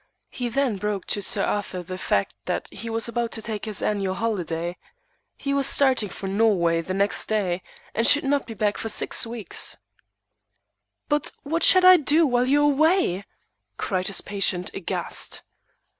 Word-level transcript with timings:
He 0.31 0.49
then 0.49 0.77
broke 0.77 1.05
to 1.13 1.21
Sir 1.21 1.43
Arthur 1.43 1.83
the 1.83 1.95
fact 1.95 2.33
that 2.45 2.67
he 2.73 2.89
was 2.89 3.07
about 3.07 3.29
to 3.33 3.41
take 3.43 3.65
his 3.65 3.83
annual 3.83 4.15
holiday. 4.15 4.75
He 5.37 5.53
was 5.53 5.67
starting 5.67 6.09
for 6.09 6.25
Norway 6.25 6.81
the 6.81 6.95
next 6.95 7.27
day, 7.27 7.61
and 7.93 8.07
should 8.07 8.23
not 8.23 8.47
be 8.47 8.55
back 8.55 8.79
for 8.79 8.89
six 8.89 9.27
weeks. 9.27 9.77
"But 11.07 11.31
what 11.43 11.61
shall 11.61 11.85
I 11.85 11.97
do 11.97 12.25
while 12.25 12.47
you 12.47 12.61
are 12.63 12.71
away?" 12.71 13.25
cried 13.77 14.07
his 14.07 14.21
patient, 14.21 14.73
aghast. 14.73 15.43